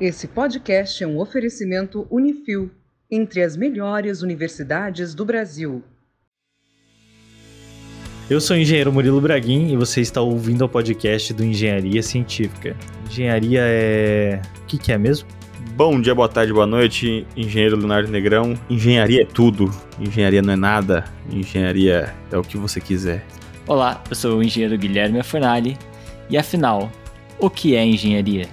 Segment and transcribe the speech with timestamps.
[0.00, 2.70] Esse podcast é um oferecimento Unifil,
[3.10, 5.82] entre as melhores universidades do Brasil.
[8.30, 12.76] Eu sou o engenheiro Murilo Braguin e você está ouvindo o podcast do Engenharia Científica.
[13.10, 14.40] Engenharia é.
[14.62, 15.26] O que, que é mesmo?
[15.74, 18.54] Bom dia, boa tarde, boa noite, engenheiro Leonardo Negrão.
[18.70, 19.68] Engenharia é tudo,
[19.98, 23.26] engenharia não é nada, engenharia é o que você quiser.
[23.66, 25.76] Olá, eu sou o engenheiro Guilherme Fornali
[26.30, 26.88] e afinal,
[27.40, 28.48] o que é engenharia?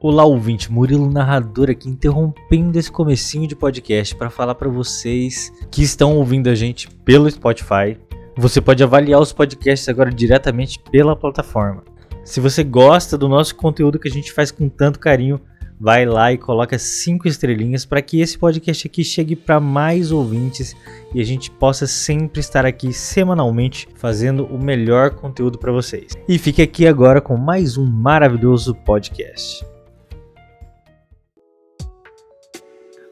[0.00, 5.82] Olá, ouvinte, Murilo narrador aqui interrompendo esse comecinho de podcast para falar para vocês que
[5.82, 7.98] estão ouvindo a gente pelo Spotify.
[8.36, 11.82] Você pode avaliar os podcasts agora diretamente pela plataforma.
[12.22, 15.40] Se você gosta do nosso conteúdo que a gente faz com tanto carinho,
[15.80, 20.76] vai lá e coloca cinco estrelinhas para que esse podcast aqui chegue para mais ouvintes
[21.12, 26.12] e a gente possa sempre estar aqui semanalmente fazendo o melhor conteúdo para vocês.
[26.28, 29.66] E fique aqui agora com mais um maravilhoso podcast.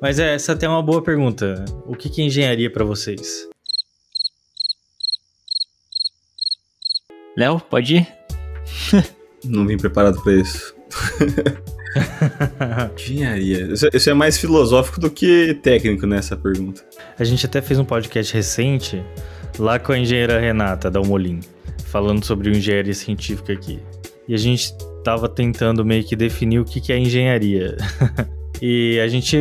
[0.00, 1.64] Mas é, essa até é uma boa pergunta.
[1.86, 3.48] O que, que é engenharia para vocês?
[7.36, 8.08] Léo, pode ir?
[9.44, 10.74] Não vim preparado para isso.
[12.96, 13.72] engenharia.
[13.72, 16.84] Isso, isso, é mais filosófico do que técnico nessa pergunta.
[17.18, 19.02] A gente até fez um podcast recente
[19.58, 21.40] lá com a engenheira Renata Dalmolin,
[21.86, 23.80] falando sobre engenharia científica aqui.
[24.28, 24.72] E a gente
[25.04, 27.76] tava tentando meio que definir o que, que é engenharia.
[28.60, 29.36] E a gente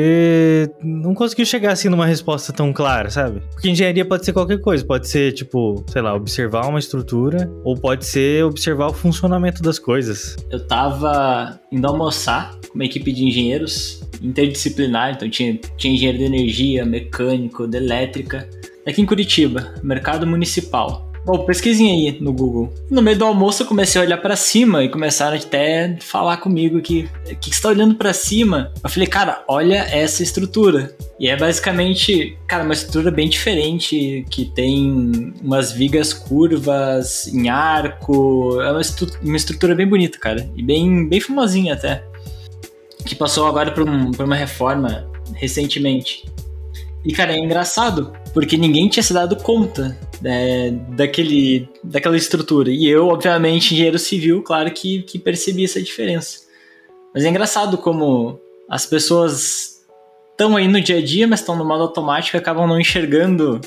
[0.82, 3.42] não conseguiu chegar assim numa resposta tão clara, sabe?
[3.52, 7.76] Porque engenharia pode ser qualquer coisa, pode ser tipo, sei lá, observar uma estrutura ou
[7.76, 10.36] pode ser observar o funcionamento das coisas.
[10.50, 16.24] Eu tava indo almoçar com uma equipe de engenheiros interdisciplinar, então tinha, tinha engenheiro de
[16.26, 18.50] energia, mecânico, de elétrica,
[18.86, 21.12] aqui em Curitiba, mercado municipal.
[21.26, 22.72] Bom, pesquisem aí no Google.
[22.88, 26.80] No meio do almoço eu comecei a olhar para cima e começaram até falar comigo
[26.80, 28.72] que o que, que você tá olhando para cima?
[28.84, 30.96] Eu falei, cara, olha essa estrutura.
[31.20, 38.62] E é basicamente, cara, uma estrutura bem diferente, que tem umas vigas curvas em arco.
[38.62, 40.47] É uma, estru uma estrutura bem bonita, cara.
[40.56, 42.03] E bem, bem famosinha até.
[43.03, 46.24] Que passou agora por, um, por uma reforma recentemente.
[47.03, 52.70] E, cara, é engraçado, porque ninguém tinha se dado conta né, daquele, daquela estrutura.
[52.70, 56.40] E eu, obviamente, engenheiro civil, claro que, que percebi essa diferença.
[57.14, 58.40] Mas é engraçado como
[58.70, 59.84] as pessoas
[60.31, 63.62] estão aí no dia a dia, mas estão no modo automático e acabam não enxergando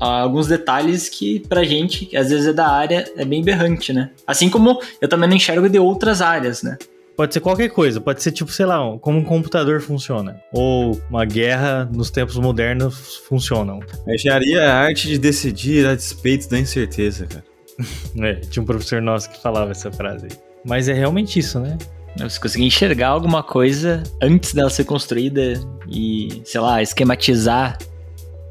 [0.00, 3.92] ah, alguns detalhes que pra gente, que às vezes é da área, é bem berrante,
[3.92, 4.10] né?
[4.26, 6.76] Assim como eu também não enxergo de outras áreas, né?
[7.16, 10.40] Pode ser qualquer coisa, pode ser tipo, sei lá, como um computador funciona.
[10.52, 13.80] Ou uma guerra nos tempos modernos funcionam.
[14.06, 17.44] A engenharia é a arte de decidir a despeito da incerteza, cara.
[18.26, 20.38] é, tinha um professor nosso que falava essa frase aí.
[20.64, 21.76] Mas é realmente isso, né?
[22.18, 25.54] Você conseguir enxergar alguma coisa antes dela ser construída
[25.88, 27.78] e, sei lá, esquematizar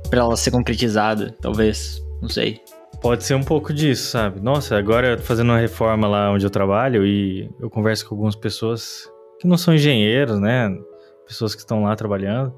[0.09, 2.03] para ela ser concretizada, talvez.
[2.22, 2.59] Não sei.
[3.01, 4.39] Pode ser um pouco disso, sabe?
[4.39, 8.13] Nossa, agora eu tô fazendo uma reforma lá onde eu trabalho e eu converso com
[8.13, 10.69] algumas pessoas que não são engenheiros, né?
[11.25, 12.53] Pessoas que estão lá trabalhando.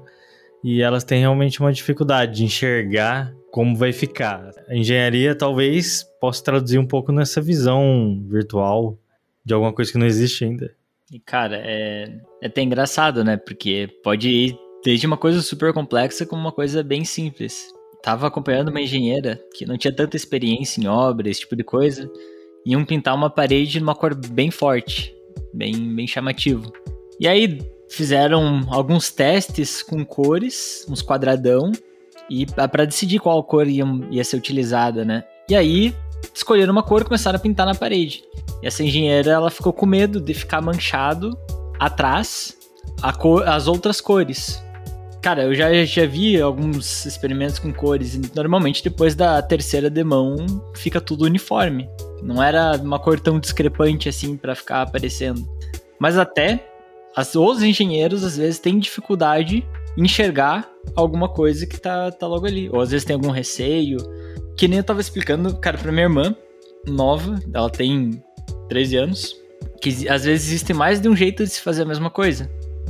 [0.62, 4.50] E elas têm realmente uma dificuldade de enxergar como vai ficar.
[4.68, 8.98] A engenharia talvez possa traduzir um pouco nessa visão virtual
[9.42, 10.74] de alguma coisa que não existe ainda.
[11.10, 13.38] E cara, é, é até engraçado, né?
[13.38, 17.72] Porque pode ir desde uma coisa super complexa como uma coisa bem simples
[18.04, 22.10] tava acompanhando uma engenheira que não tinha tanta experiência em obra, esse tipo de coisa,
[22.66, 25.16] iam pintar uma parede numa cor bem forte,
[25.54, 26.70] bem, bem chamativo.
[27.18, 27.58] E aí
[27.90, 31.72] fizeram alguns testes com cores, uns quadradão,
[32.28, 35.24] e para decidir qual cor ia, ia ser utilizada, né?
[35.48, 35.94] E aí
[36.34, 38.22] escolheram uma cor e começaram a pintar na parede.
[38.62, 41.30] E essa engenheira ela ficou com medo de ficar manchado
[41.80, 42.54] atrás
[43.18, 44.62] cor, as outras cores.
[45.24, 50.36] Cara, eu já, já vi alguns experimentos com cores e normalmente depois da terceira demão
[50.76, 51.88] fica tudo uniforme.
[52.22, 55.42] Não era uma cor tão discrepante assim para ficar aparecendo.
[55.98, 56.68] Mas até
[57.16, 59.66] as, os engenheiros às vezes têm dificuldade
[59.96, 62.68] em enxergar alguma coisa que tá, tá logo ali.
[62.68, 63.96] Ou às vezes tem algum receio.
[64.58, 66.36] Que nem eu tava explicando, cara, pra minha irmã,
[66.86, 68.22] nova, ela tem
[68.68, 69.34] 13 anos,
[69.80, 72.46] que às vezes existe mais de um jeito de se fazer a mesma coisa.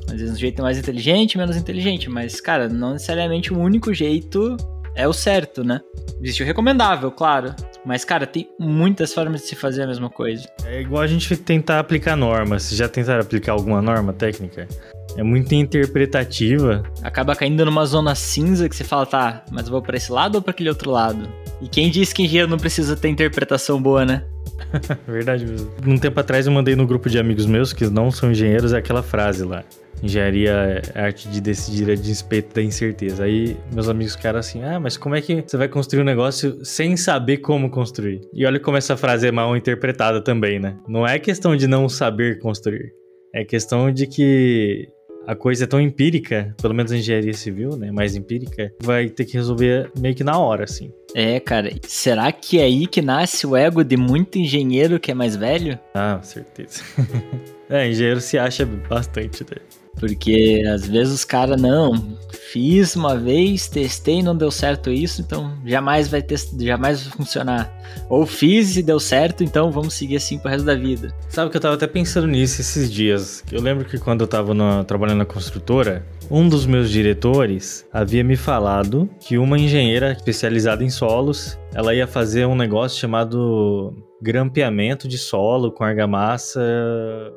[0.06, 2.08] Às vezes um jeito mais inteligente, menos inteligente.
[2.08, 4.56] Mas, cara, não necessariamente o único jeito
[4.94, 5.80] é o certo, né?
[6.20, 7.54] Existe o recomendável, claro.
[7.84, 10.48] Mas, cara, tem muitas formas de se fazer a mesma coisa.
[10.64, 12.62] É igual a gente tentar aplicar normas.
[12.62, 14.68] Vocês já tentaram aplicar alguma norma técnica?
[15.16, 16.82] É muito interpretativa.
[17.02, 20.36] Acaba caindo numa zona cinza que você fala, tá, mas eu vou pra esse lado
[20.36, 21.28] ou pra aquele outro lado?
[21.60, 24.24] E quem disse que engenheiro não precisa ter interpretação boa, né?
[25.06, 25.70] Verdade mesmo.
[25.86, 29.02] Um tempo atrás eu mandei no grupo de amigos meus que não são engenheiros aquela
[29.02, 29.64] frase lá.
[30.02, 33.24] Engenharia é arte de decidir a despeito da incerteza.
[33.24, 36.64] Aí meus amigos ficaram assim: ah, mas como é que você vai construir um negócio
[36.64, 38.20] sem saber como construir?
[38.32, 40.76] E olha como essa frase é mal interpretada também, né?
[40.86, 42.92] Não é questão de não saber construir.
[43.34, 44.88] É questão de que
[45.26, 47.90] a coisa é tão empírica, pelo menos a engenharia civil, né?
[47.90, 50.92] Mais empírica, vai ter que resolver meio que na hora, assim.
[51.14, 51.70] É, cara.
[51.86, 55.78] Será que é aí que nasce o ego de muito engenheiro que é mais velho?
[55.94, 56.82] Ah, certeza.
[57.70, 59.56] é, engenheiro se acha bastante, né?
[59.96, 62.16] Porque às vezes os caras, não,
[62.54, 67.72] fiz uma vez, testei não deu certo isso, então jamais vai ter, jamais vai funcionar.
[68.08, 71.12] Ou fiz e deu certo, então vamos seguir assim pro resto da vida.
[71.28, 73.42] Sabe que eu tava até pensando nisso esses dias.
[73.50, 78.22] Eu lembro que quando eu tava no, trabalhando na construtora, um dos meus diretores havia
[78.22, 83.92] me falado que uma engenheira especializada em solos, ela ia fazer um negócio chamado
[84.24, 86.60] grampeamento de solo com argamassa,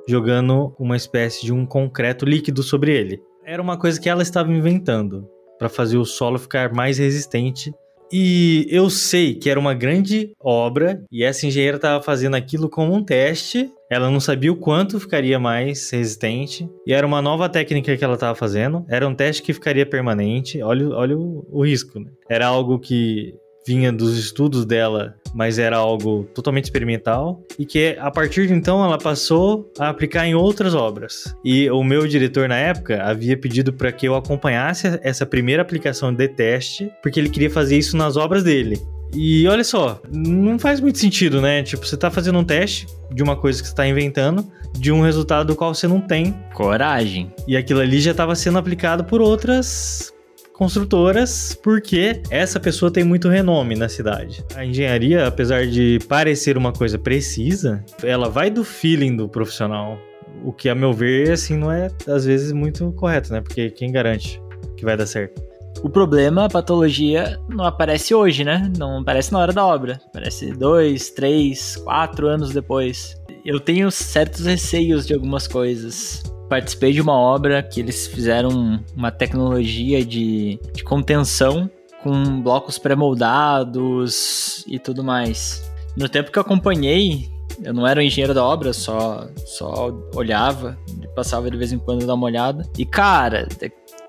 [0.07, 3.21] jogando uma espécie de um concreto líquido sobre ele.
[3.45, 5.27] Era uma coisa que ela estava inventando
[5.59, 7.73] para fazer o solo ficar mais resistente.
[8.11, 12.93] E eu sei que era uma grande obra e essa engenheira estava fazendo aquilo como
[12.93, 13.69] um teste.
[13.91, 18.13] Ela não sabia o quanto ficaria mais resistente e era uma nova técnica que ela
[18.13, 18.85] estava fazendo.
[18.87, 20.61] Era um teste que ficaria permanente.
[20.61, 22.09] Olha, olha o, o risco, né?
[22.29, 23.33] Era algo que
[23.67, 28.83] vinha dos estudos dela, mas era algo totalmente experimental e que a partir de então
[28.83, 31.35] ela passou a aplicar em outras obras.
[31.43, 36.13] E o meu diretor na época havia pedido para que eu acompanhasse essa primeira aplicação
[36.13, 38.81] de teste, porque ele queria fazer isso nas obras dele.
[39.13, 41.63] E olha só, não faz muito sentido, né?
[41.63, 45.01] Tipo, você tá fazendo um teste de uma coisa que você tá inventando, de um
[45.01, 47.31] resultado do qual você não tem coragem.
[47.47, 50.13] E aquilo ali já estava sendo aplicado por outras
[50.57, 54.43] construtoras, porque essa pessoa tem muito renome na cidade.
[54.55, 59.99] A engenharia, apesar de parecer uma coisa precisa, ela vai do feeling do profissional.
[60.43, 63.39] O que, a meu ver, assim, não é às vezes muito correto, né?
[63.39, 64.41] Porque quem garante
[64.75, 65.39] que vai dar certo?
[65.83, 68.71] O problema, a patologia, não aparece hoje, né?
[68.79, 70.01] Não aparece na hora da obra.
[70.07, 73.15] Aparece dois, três, quatro anos depois.
[73.45, 79.11] Eu tenho certos receios de algumas coisas participei de uma obra que eles fizeram uma
[79.11, 81.69] tecnologia de, de contenção
[82.03, 85.69] com blocos pré-moldados e tudo mais.
[85.95, 87.29] No tempo que eu acompanhei,
[87.63, 90.77] eu não era um engenheiro da obra, só, só olhava,
[91.15, 92.63] passava de vez em quando dar uma olhada.
[92.77, 93.47] E cara,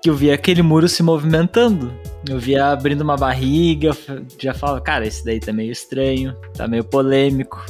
[0.01, 1.93] que eu via aquele muro se movimentando.
[2.27, 3.91] Eu via abrindo uma barriga,
[4.37, 7.63] já falava, cara, esse daí tá meio estranho, tá meio polêmico.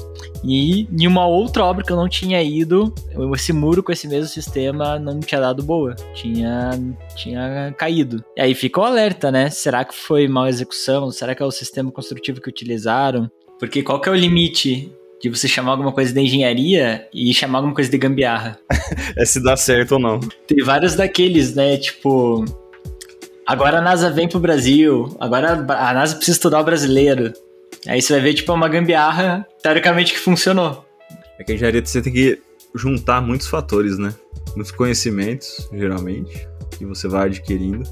[0.44, 2.94] E em uma outra obra que eu não tinha ido,
[3.36, 6.72] esse muro com esse mesmo sistema não tinha dado boa, tinha,
[7.16, 8.24] tinha caído.
[8.36, 9.50] E aí ficou alerta, né?
[9.50, 11.12] Será que foi mal execução?
[11.12, 13.30] Será que é o sistema construtivo que utilizaram?
[13.60, 17.60] Porque qual que é o limite de você chamar alguma coisa de engenharia e chamar
[17.60, 18.58] alguma coisa de gambiarra.
[19.18, 20.20] é se dá certo ou não.
[20.48, 21.78] Tem vários daqueles, né?
[21.78, 22.46] Tipo,
[23.46, 27.34] agora a NASA vem pro Brasil, agora a NASA precisa estudar o brasileiro.
[27.88, 30.86] Aí você vai ver, tipo, uma gambiarra, teoricamente, que funcionou.
[31.38, 32.42] É que a engenharia você tem que
[32.76, 34.14] juntar muitos fatores, né?
[34.56, 37.84] Muitos conhecimentos, geralmente, que você vai adquirindo.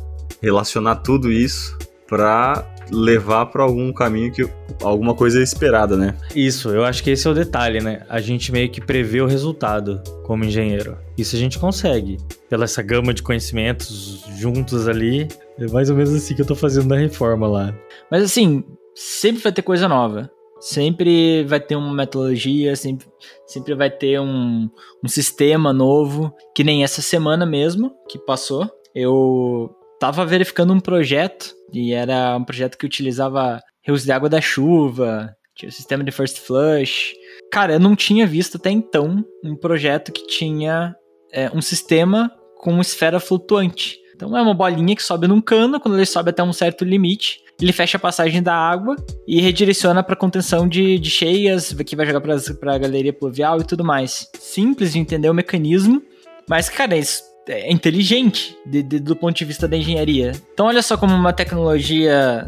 [0.41, 1.77] Relacionar tudo isso
[2.07, 4.48] para levar para algum caminho que
[4.84, 6.16] alguma coisa é esperada, né?
[6.36, 8.01] Isso, eu acho que esse é o detalhe, né?
[8.10, 10.98] A gente meio que prevê o resultado como engenheiro.
[11.18, 12.18] Isso a gente consegue.
[12.50, 15.27] Pela essa gama de conhecimentos juntos ali,
[15.60, 17.74] é mais ou menos assim que eu tô fazendo na reforma lá.
[18.12, 18.63] Mas assim,
[18.96, 20.29] sempre vai ter coisa nova.
[20.60, 23.06] Sempre vai ter uma metodologia, sempre,
[23.46, 24.67] sempre vai ter um,
[25.03, 28.67] um sistema novo, que nem essa semana mesmo que passou.
[28.94, 34.41] Eu tava verificando um projeto e era um projeto que utilizava rios de água da
[34.41, 37.13] chuva, tinha o sistema de first flush.
[37.51, 40.95] Cara, eu não tinha visto até então um projeto que tinha
[41.31, 43.97] é, um sistema com esfera flutuante.
[44.15, 47.41] Então é uma bolinha que sobe num cano, quando ele sobe até um certo limite,
[47.59, 48.95] ele fecha a passagem da água
[49.27, 53.63] e redireciona para contenção de, de cheias, que vai jogar para a galeria pluvial e
[53.63, 54.29] tudo mais.
[54.39, 56.01] Simples de entender o mecanismo,
[56.47, 60.32] mas, cara, isso é inteligente de, de, do ponto de vista da engenharia.
[60.54, 62.46] Então, olha só como uma tecnologia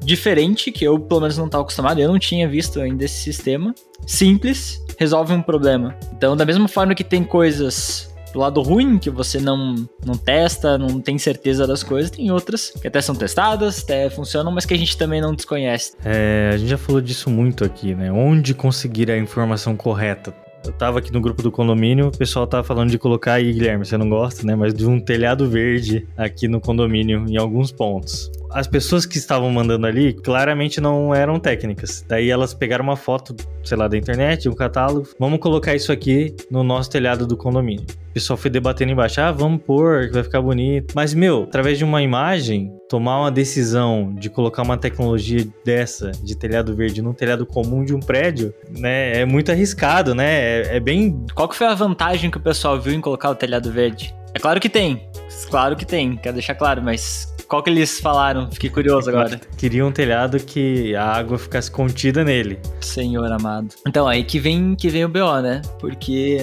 [0.00, 3.74] diferente, que eu pelo menos não estava acostumado, eu não tinha visto ainda esse sistema.
[4.06, 5.96] Simples, resolve um problema.
[6.12, 10.78] Então, da mesma forma que tem coisas do lado ruim, que você não, não testa,
[10.78, 14.74] não tem certeza das coisas, tem outras que até são testadas, até funcionam, mas que
[14.74, 15.92] a gente também não desconhece.
[16.04, 18.10] É, a gente já falou disso muito aqui, né?
[18.10, 22.62] Onde conseguir a informação correta eu tava aqui no grupo do condomínio, o pessoal tava
[22.62, 24.54] falando de colocar aí, Guilherme, você não gosta, né?
[24.54, 28.30] Mas de um telhado verde aqui no condomínio, em alguns pontos.
[28.52, 32.04] As pessoas que estavam mandando ali claramente não eram técnicas.
[32.06, 35.08] Daí elas pegaram uma foto, sei lá, da internet, um catálogo.
[35.18, 37.84] Vamos colocar isso aqui no nosso telhado do condomínio.
[38.10, 40.92] O pessoal foi debatendo embaixo, ah, vamos pôr, que vai ficar bonito.
[40.94, 46.36] Mas, meu, através de uma imagem, tomar uma decisão de colocar uma tecnologia dessa, de
[46.36, 50.60] telhado verde, num telhado comum de um prédio, né, é muito arriscado, né?
[50.60, 51.24] É, é bem.
[51.34, 54.14] Qual que foi a vantagem que o pessoal viu em colocar o telhado verde?
[54.34, 55.08] É claro que tem.
[55.48, 58.50] Claro que tem, quero deixar claro, mas qual que eles falaram?
[58.50, 59.38] Fiquei curioso agora.
[59.58, 62.58] Queria um telhado que a água ficasse contida nele.
[62.80, 63.74] Senhor amado.
[63.86, 65.60] Então, aí que vem, que vem o BO, né?
[65.78, 66.38] Porque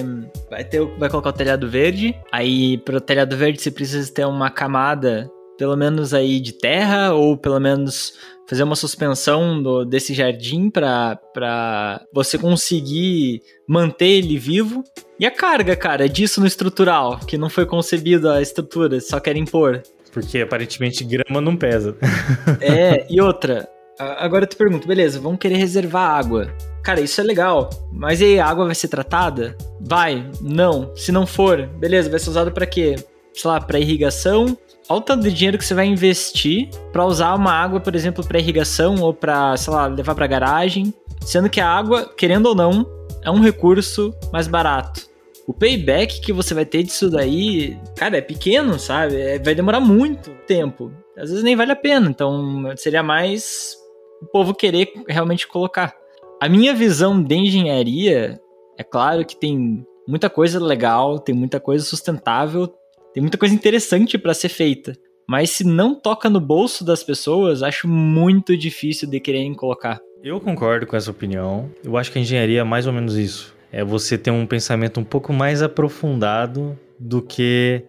[0.48, 4.24] vai, ter, vai colocar o telhado verde, aí para o telhado verde você precisa ter
[4.24, 8.12] uma camada, pelo menos aí de terra, ou pelo menos
[8.48, 14.84] fazer uma suspensão do, desse jardim para você conseguir manter ele vivo.
[15.18, 19.44] E a carga, cara, disso no estrutural, que não foi concebido a estrutura, só querem
[19.44, 19.82] pôr.
[20.12, 21.96] Porque aparentemente grama não pesa.
[22.60, 23.68] é, e outra.
[23.98, 26.50] Agora eu te pergunto, beleza, vamos querer reservar água.
[26.82, 29.54] Cara, isso é legal, mas e aí, a água vai ser tratada?
[29.78, 30.96] Vai, não.
[30.96, 32.96] Se não for, beleza, vai ser usado para quê?
[33.34, 34.56] Sei lá, para irrigação.
[34.88, 38.26] Olha o tanto de dinheiro que você vai investir para usar uma água, por exemplo,
[38.26, 42.54] para irrigação ou para, sei lá, levar para garagem, sendo que a água, querendo ou
[42.54, 42.86] não,
[43.22, 45.09] é um recurso mais barato
[45.50, 49.16] o payback que você vai ter disso daí, cara, é pequeno, sabe?
[49.16, 50.92] É, vai demorar muito tempo.
[51.18, 52.08] Às vezes nem vale a pena.
[52.08, 53.74] Então, seria mais
[54.22, 55.92] o povo querer realmente colocar.
[56.40, 58.40] A minha visão de engenharia,
[58.78, 62.72] é claro que tem muita coisa legal, tem muita coisa sustentável,
[63.12, 64.96] tem muita coisa interessante para ser feita.
[65.28, 70.00] Mas se não toca no bolso das pessoas, acho muito difícil de quererem colocar.
[70.22, 71.68] Eu concordo com essa opinião.
[71.82, 75.00] Eu acho que a engenharia é mais ou menos isso é você ter um pensamento
[75.00, 77.84] um pouco mais aprofundado do que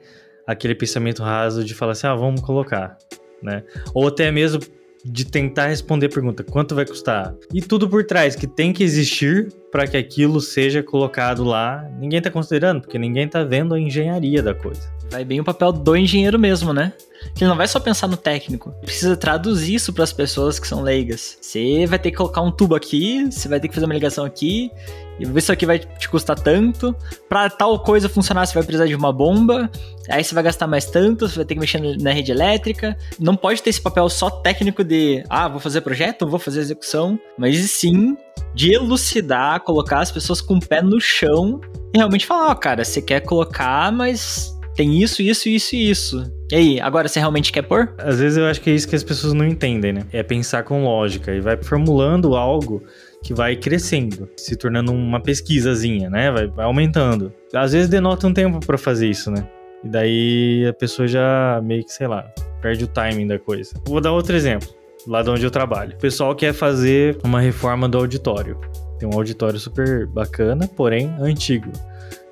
[0.46, 2.98] aquele pensamento raso de falar assim, ah, vamos colocar,
[3.42, 3.64] né?
[3.94, 4.62] Ou até mesmo
[5.04, 7.34] de tentar responder a pergunta, quanto vai custar?
[7.54, 11.90] E tudo por trás que tem que existir para que aquilo seja colocado lá.
[11.98, 14.82] Ninguém está considerando, porque ninguém está vendo a engenharia da coisa.
[15.10, 16.94] Vai bem o papel do engenheiro mesmo, né?
[17.36, 20.68] Que ele não vai só pensar no técnico, precisa traduzir isso para as pessoas que
[20.68, 21.38] são leigas.
[21.40, 24.26] Você vai ter que colocar um tubo aqui, você vai ter que fazer uma ligação
[24.26, 24.72] aqui,
[25.24, 26.96] isso aqui vai te custar tanto.
[27.30, 29.70] Pra tal coisa funcionar, você vai precisar de uma bomba.
[30.10, 32.98] Aí você vai gastar mais tanto, você vai ter que mexer na rede elétrica.
[33.20, 37.20] Não pode ter esse papel só técnico de, ah, vou fazer projeto, vou fazer execução,
[37.38, 38.16] mas sim
[38.54, 41.62] de elucidar, colocar as pessoas com o pé no chão
[41.94, 45.90] e realmente falar, ó, oh, cara, você quer colocar, mas tem isso, isso, isso e
[45.90, 46.34] isso.
[46.51, 47.94] E aí, agora você realmente quer pôr?
[47.98, 50.06] Às vezes eu acho que é isso que as pessoas não entendem, né?
[50.12, 52.84] É pensar com lógica e vai formulando algo
[53.24, 56.32] que vai crescendo, se tornando uma pesquisazinha, né?
[56.32, 57.32] Vai, vai aumentando.
[57.54, 59.48] Às vezes denota um tempo para fazer isso, né?
[59.84, 62.24] E daí a pessoa já meio que, sei lá,
[62.62, 63.74] perde o timing da coisa.
[63.88, 64.70] Vou dar outro exemplo,
[65.08, 65.96] lá de onde eu trabalho.
[65.96, 68.60] O pessoal quer fazer uma reforma do auditório.
[69.00, 71.72] Tem um auditório super bacana, porém antigo.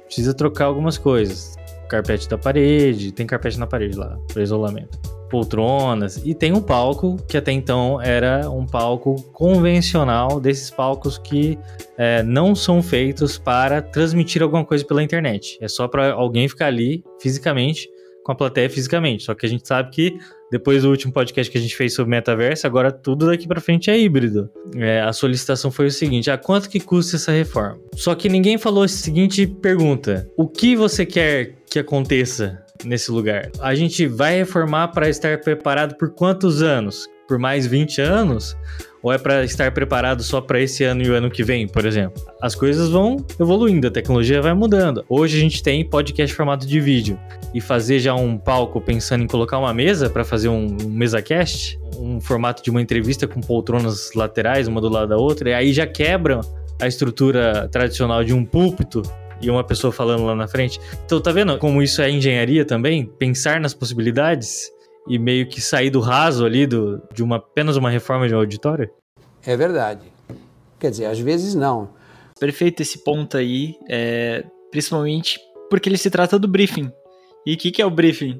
[0.05, 1.55] Precisa trocar algumas coisas.
[1.89, 7.17] Carpete da parede, tem carpete na parede lá, para isolamento poltronas e tem um palco
[7.27, 11.57] que até então era um palco convencional desses palcos que
[11.97, 15.57] é, não são feitos para transmitir alguma coisa pela internet.
[15.61, 17.87] É só para alguém ficar ali fisicamente
[18.23, 19.23] com a plateia fisicamente.
[19.23, 20.17] Só que a gente sabe que
[20.51, 23.89] depois do último podcast que a gente fez sobre metaverso, agora tudo daqui para frente
[23.89, 24.49] é híbrido.
[24.75, 27.79] É, a solicitação foi o seguinte: a quanto que custa essa reforma?
[27.95, 33.49] Só que ninguém falou a seguinte pergunta: o que você quer que aconteça nesse lugar.
[33.59, 37.07] A gente vai reformar para estar preparado por quantos anos?
[37.27, 38.57] Por mais 20 anos?
[39.01, 41.85] Ou é para estar preparado só para esse ano e o ano que vem, por
[41.85, 42.21] exemplo?
[42.41, 45.05] As coisas vão evoluindo, a tecnologia vai mudando.
[45.07, 47.17] Hoje a gente tem podcast formato de vídeo
[47.53, 51.21] e fazer já um palco pensando em colocar uma mesa para fazer um, um mesa
[51.21, 55.53] cast, um formato de uma entrevista com poltronas laterais, uma do lado da outra, e
[55.53, 56.41] aí já quebra
[56.81, 59.01] a estrutura tradicional de um púlpito
[59.41, 60.79] e uma pessoa falando lá na frente.
[61.05, 63.05] Então, tá vendo como isso é engenharia também?
[63.05, 64.69] Pensar nas possibilidades
[65.07, 68.37] e meio que sair do raso ali do, de uma, apenas uma reforma de um
[68.37, 68.89] auditório?
[69.45, 70.01] É verdade.
[70.79, 71.89] Quer dizer, às vezes não.
[72.39, 76.91] Perfeito esse ponto aí, é, principalmente porque ele se trata do briefing.
[77.45, 78.39] E o que, que é o briefing?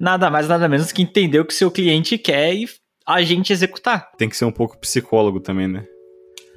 [0.00, 2.68] Nada mais, nada menos que entender o que seu cliente quer e
[3.06, 4.10] a gente executar.
[4.18, 5.86] Tem que ser um pouco psicólogo também, né?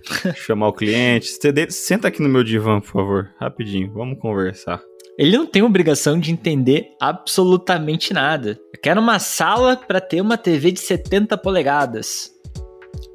[0.35, 1.27] Chamar o cliente.
[1.69, 3.29] Senta aqui no meu divã, por favor.
[3.39, 4.81] Rapidinho, vamos conversar.
[5.17, 8.57] Ele não tem obrigação de entender absolutamente nada.
[8.73, 12.31] Eu quero uma sala para ter uma TV de 70 polegadas.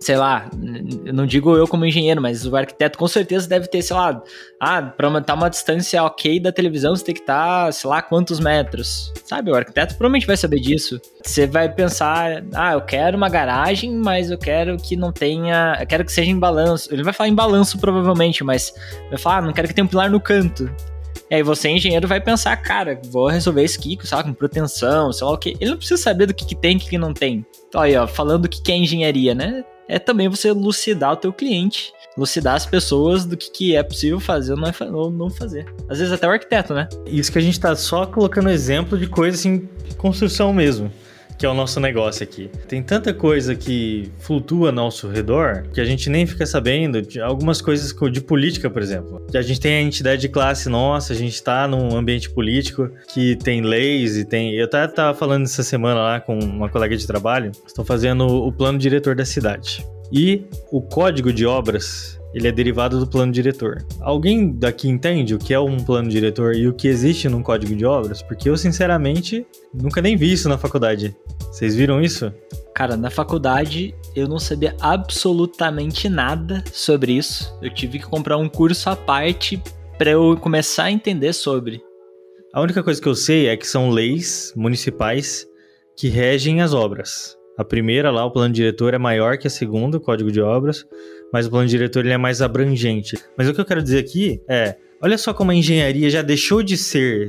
[0.05, 3.97] Sei lá, não digo eu como engenheiro, mas o arquiteto com certeza deve ter, sei
[3.97, 4.23] lá,
[4.61, 8.03] ah, para aumentar uma distância ok da televisão, você tem que estar, tá, sei lá,
[8.03, 9.11] quantos metros.
[9.25, 11.01] Sabe, o arquiteto provavelmente vai saber disso.
[11.25, 15.87] Você vai pensar, ah, eu quero uma garagem, mas eu quero que não tenha, eu
[15.87, 16.93] quero que seja em balanço.
[16.93, 18.75] Ele vai falar em balanço provavelmente, mas
[19.09, 20.71] vai falar, ah, não quero que tenha um pilar no canto.
[21.31, 25.27] E aí você, engenheiro, vai pensar, cara, vou resolver isso aqui, lá, com proteção, sei
[25.27, 25.57] lá o que.
[25.59, 27.47] Ele não precisa saber do que, que tem e que, que não tem.
[27.67, 29.65] Então aí, ó, falando o que, que é engenharia, né?
[29.89, 34.21] É também você elucidar o teu cliente, elucidar as pessoas do que, que é possível
[34.21, 35.67] fazer ou não, é, ou não fazer.
[35.89, 36.89] Às vezes até o arquiteto, né?
[37.07, 40.91] Isso que a gente tá só colocando exemplo de coisa assim, construção mesmo
[41.39, 42.51] que é o nosso negócio aqui.
[42.69, 47.21] Tem tanta coisa que flutua ao nosso redor que a gente nem fica sabendo de
[47.21, 49.25] algumas coisas de política, por exemplo.
[49.35, 53.37] A gente tem a entidade de classe nossa, a gente está num ambiente político que
[53.37, 54.55] tem leis e tem.
[54.55, 58.53] Eu até estava falando essa semana lá com uma colega de trabalho, estou fazendo o
[58.53, 59.85] plano diretor da cidade.
[60.13, 63.87] E o código de obras ele é derivado do plano diretor.
[64.01, 67.77] Alguém daqui entende o que é um plano diretor e o que existe num código
[67.77, 68.23] de obras?
[68.23, 71.17] Porque eu, sinceramente, nunca nem vi isso na faculdade.
[71.53, 72.33] Vocês viram isso?
[72.75, 77.57] Cara, na faculdade eu não sabia absolutamente nada sobre isso.
[77.63, 79.63] Eu tive que comprar um curso à parte
[79.97, 81.81] para eu começar a entender sobre.
[82.53, 85.47] A única coisa que eu sei é que são leis municipais
[85.97, 87.37] que regem as obras.
[87.57, 90.85] A primeira lá, o plano diretor, é maior que a segunda, o código de obras,
[91.33, 93.17] mas o plano diretor ele é mais abrangente.
[93.37, 96.63] Mas o que eu quero dizer aqui é, olha só como a engenharia já deixou
[96.63, 97.29] de ser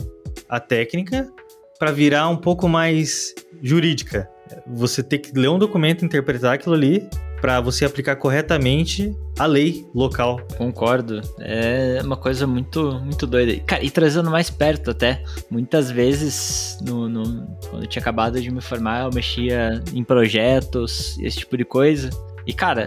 [0.49, 1.31] a técnica
[1.79, 4.29] para virar um pouco mais jurídica.
[4.67, 7.07] Você tem que ler um documento, interpretar aquilo ali
[7.41, 10.39] para você aplicar corretamente a lei local.
[10.57, 11.21] Concordo.
[11.39, 13.59] É uma coisa muito, muito doida.
[13.65, 17.23] Cara, e trazendo mais perto até, muitas vezes, no, no,
[17.69, 22.09] quando eu tinha acabado de me formar, eu mexia em projetos, esse tipo de coisa.
[22.47, 22.85] E, cara,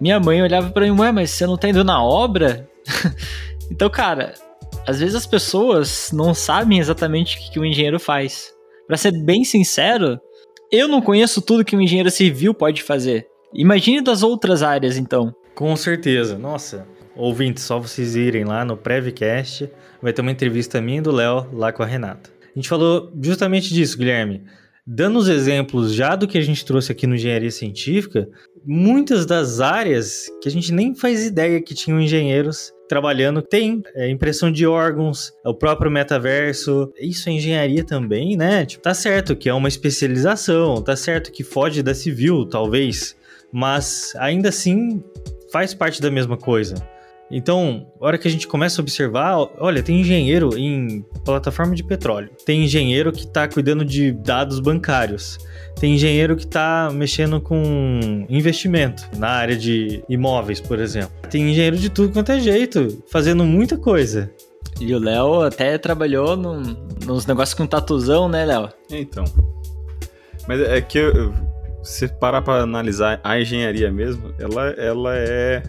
[0.00, 2.68] minha mãe olhava para mim, ué, mas você não tá indo na obra?
[3.70, 4.34] então, cara,
[4.86, 8.54] às vezes as pessoas não sabem exatamente o que, o engenheiro faz.
[8.86, 10.20] Para ser bem sincero,
[10.70, 13.26] eu não conheço tudo que um engenheiro civil pode fazer.
[13.52, 15.34] Imagine das outras áreas, então.
[15.54, 16.38] Com certeza.
[16.38, 21.10] Nossa, ouvintes, só vocês irem lá no Prevcast, vai ter uma entrevista minha e do
[21.10, 22.30] Léo lá com a Renata.
[22.54, 24.44] A gente falou justamente disso, Guilherme.
[24.86, 28.28] Dando os exemplos já do que a gente trouxe aqui no Engenharia Científica,
[28.66, 34.08] muitas das áreas que a gente nem faz ideia que tinham engenheiros trabalhando tem é,
[34.08, 38.64] impressão de órgãos, é o próprio metaverso, isso é engenharia também, né?
[38.64, 43.16] Tipo, tá certo que é uma especialização, tá certo que foge da civil, talvez,
[43.52, 45.02] mas ainda assim
[45.52, 46.74] faz parte da mesma coisa.
[47.30, 51.82] Então, a hora que a gente começa a observar, olha, tem engenheiro em plataforma de
[51.82, 55.38] petróleo, tem engenheiro que está cuidando de dados bancários,
[55.78, 61.10] tem engenheiro que está mexendo com investimento na área de imóveis, por exemplo.
[61.28, 64.30] Tem engenheiro de tudo quanto é jeito, fazendo muita coisa.
[64.80, 68.68] E o Léo até trabalhou num, nos negócios com tatuzão, né, Léo?
[68.90, 69.24] Então.
[70.46, 71.34] Mas é que eu,
[71.82, 75.62] se parar para analisar a engenharia mesmo, ela, ela é.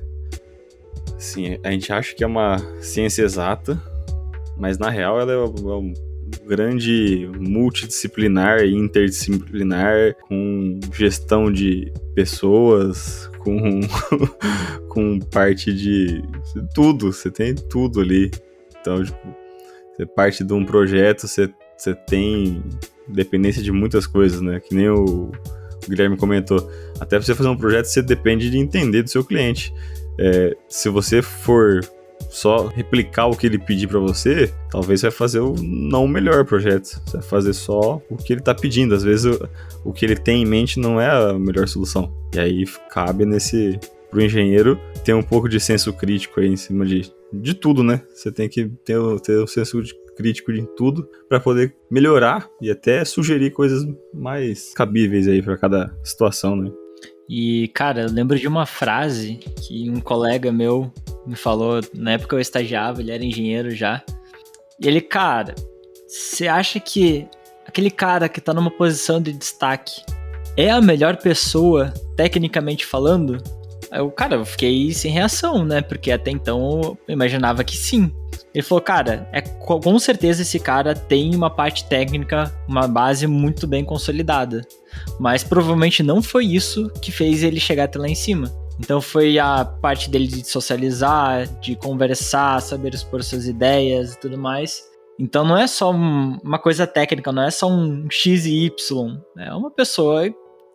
[1.18, 3.82] Assim, a gente acha que é uma ciência exata,
[4.56, 5.94] mas na real ela é um
[6.46, 13.82] grande multidisciplinar e interdisciplinar, com gestão de pessoas, com,
[14.90, 16.22] com parte de
[16.74, 18.32] tudo, você tem tudo ali.
[18.80, 19.36] Então, tipo,
[19.96, 22.64] você parte de um projeto, você, você tem
[23.08, 24.60] dependência de muitas coisas, né?
[24.60, 25.32] Que nem o
[25.90, 29.74] Guilherme comentou, até você fazer um projeto, você depende de entender do seu cliente.
[30.20, 31.82] É, se você for
[32.30, 36.08] só replicar o que ele pedir para você, talvez você vai fazer o não o
[36.08, 37.02] melhor projeto.
[37.06, 38.96] Você vai fazer só o que ele tá pedindo.
[38.96, 39.50] Às vezes o,
[39.86, 42.12] o que ele tem em mente não é a melhor solução.
[42.34, 46.86] E aí cabe nesse pro engenheiro ter um pouco de senso crítico aí em cima
[46.86, 48.02] de, de tudo, né?
[48.14, 49.82] Você tem que ter, ter o senso
[50.16, 55.96] crítico de tudo para poder melhorar e até sugerir coisas mais cabíveis aí para cada
[56.04, 56.72] situação, né?
[57.30, 60.92] E, cara, eu lembro de uma frase que um colega meu
[61.26, 64.02] me falou, na época eu estagiava, ele era engenheiro já.
[64.80, 65.54] E ele, cara,
[66.08, 67.28] você acha que
[67.66, 70.02] aquele cara que tá numa posição de destaque
[70.56, 73.44] é a melhor pessoa, tecnicamente falando?
[73.92, 75.82] Eu, cara, eu fiquei sem reação, né?
[75.82, 78.12] Porque até então eu imaginava que sim.
[78.58, 83.68] Ele falou, cara, é, com certeza esse cara tem uma parte técnica, uma base muito
[83.68, 84.68] bem consolidada.
[85.20, 88.52] Mas provavelmente não foi isso que fez ele chegar até lá em cima.
[88.80, 94.40] Então foi a parte dele de socializar, de conversar, saber expor suas ideias e tudo
[94.40, 94.82] mais.
[95.20, 99.20] Então não é só uma coisa técnica, não é só um X e Y.
[99.38, 100.24] É uma pessoa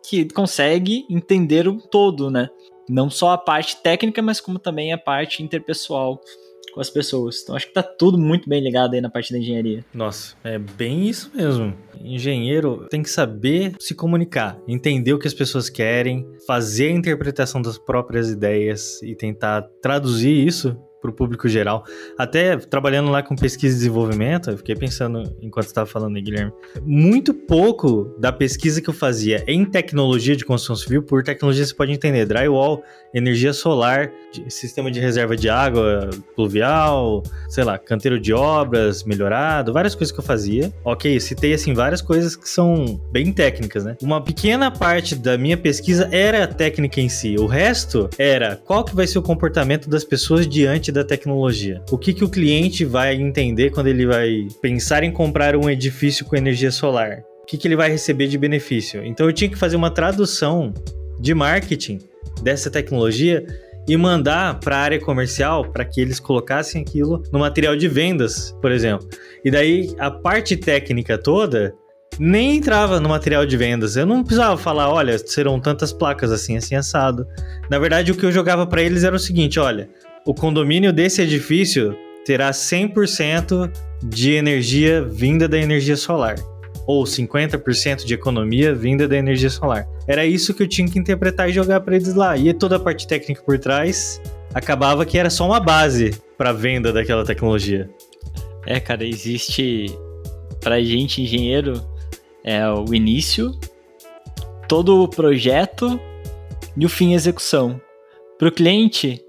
[0.07, 2.47] que consegue entender o todo, né?
[2.87, 6.21] Não só a parte técnica, mas como também a parte interpessoal
[6.73, 7.41] com as pessoas.
[7.41, 9.85] Então acho que tá tudo muito bem ligado aí na parte da engenharia.
[9.93, 11.73] Nossa, é bem isso mesmo.
[11.99, 17.61] Engenheiro tem que saber se comunicar, entender o que as pessoas querem, fazer a interpretação
[17.61, 21.83] das próprias ideias e tentar traduzir isso para o público geral.
[22.17, 26.53] Até trabalhando lá com pesquisa e desenvolvimento, eu fiquei pensando enquanto estava falando aí, Guilherme,
[26.81, 31.73] muito pouco da pesquisa que eu fazia em tecnologia de construção civil, por tecnologia você
[31.73, 32.81] pode entender, drywall,
[33.13, 34.09] energia solar,
[34.47, 40.19] sistema de reserva de água pluvial, sei lá, canteiro de obras melhorado, várias coisas que
[40.19, 40.73] eu fazia.
[40.85, 43.97] Ok, citei assim várias coisas que são bem técnicas, né?
[44.01, 48.85] Uma pequena parte da minha pesquisa era a técnica em si, o resto era qual
[48.85, 51.81] que vai ser o comportamento das pessoas diante da tecnologia.
[51.91, 56.25] O que, que o cliente vai entender quando ele vai pensar em comprar um edifício
[56.25, 57.23] com energia solar?
[57.41, 59.05] O que, que ele vai receber de benefício?
[59.05, 60.73] Então eu tinha que fazer uma tradução
[61.19, 61.99] de marketing
[62.41, 63.45] dessa tecnologia
[63.87, 68.55] e mandar para a área comercial para que eles colocassem aquilo no material de vendas,
[68.61, 69.07] por exemplo.
[69.43, 71.75] E daí a parte técnica toda
[72.19, 73.95] nem entrava no material de vendas.
[73.95, 77.27] Eu não precisava falar, olha, serão tantas placas assim, assim assado.
[77.69, 79.89] Na verdade, o que eu jogava para eles era o seguinte, olha,
[80.25, 83.71] o condomínio desse edifício terá 100%
[84.03, 86.35] de energia vinda da energia solar.
[86.85, 89.87] Ou 50% de economia vinda da energia solar.
[90.07, 92.37] Era isso que eu tinha que interpretar e jogar para eles lá.
[92.37, 94.21] E toda a parte técnica por trás
[94.53, 97.89] acabava que era só uma base para venda daquela tecnologia.
[98.65, 99.85] É, cara, existe
[100.61, 101.81] pra gente engenheiro
[102.43, 103.57] é o início,
[104.67, 105.99] todo o projeto
[106.75, 107.79] e o fim execução.
[108.37, 109.23] Para o cliente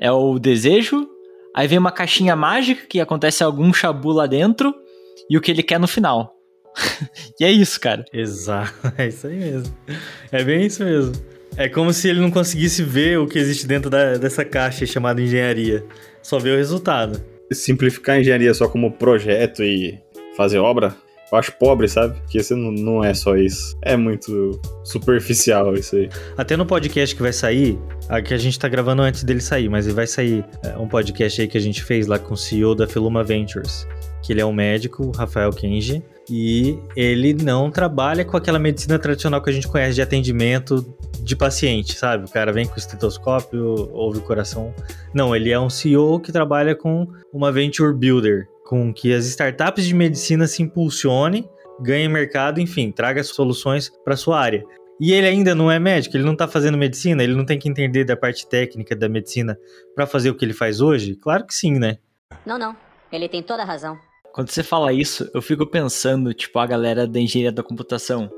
[0.00, 1.06] é o desejo,
[1.54, 4.74] aí vem uma caixinha mágica que acontece algum chabu lá dentro
[5.28, 6.34] e o que ele quer no final.
[7.38, 8.04] e é isso, cara.
[8.12, 9.76] Exato, é isso aí mesmo.
[10.32, 11.12] É bem isso mesmo.
[11.56, 15.20] É como se ele não conseguisse ver o que existe dentro da, dessa caixa chamada
[15.20, 15.84] engenharia.
[16.22, 17.20] Só vê o resultado.
[17.52, 19.98] Simplificar a engenharia só como projeto e
[20.36, 20.96] fazer obra
[21.32, 22.18] eu acho pobre, sabe?
[22.20, 23.76] Porque você não, não é só isso.
[23.82, 26.08] É muito superficial isso aí.
[26.36, 29.68] Até no podcast que vai sair, a que a gente tá gravando antes dele sair,
[29.68, 32.74] mas vai sair é, um podcast aí que a gente fez lá com o CEO
[32.74, 33.86] da Filuma Ventures,
[34.22, 39.42] que ele é um médico, Rafael Kenji, e ele não trabalha com aquela medicina tradicional
[39.42, 40.94] que a gente conhece de atendimento
[41.30, 42.26] de paciente, sabe?
[42.26, 44.74] O cara vem com o estetoscópio, ouve o coração.
[45.14, 49.86] Não, ele é um CEO que trabalha com uma venture builder, com que as startups
[49.86, 51.48] de medicina se impulsionem,
[51.80, 54.64] ganhem mercado, enfim, traga soluções para sua área.
[55.00, 57.68] E ele ainda não é médico, ele não está fazendo medicina, ele não tem que
[57.68, 59.56] entender da parte técnica da medicina
[59.94, 61.14] para fazer o que ele faz hoje?
[61.14, 61.98] Claro que sim, né?
[62.44, 62.76] Não, não.
[63.10, 63.96] Ele tem toda a razão.
[64.32, 68.30] Quando você fala isso, eu fico pensando, tipo, a galera da engenharia da computação.